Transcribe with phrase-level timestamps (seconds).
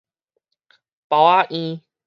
[1.07, 1.81] 包仔嬰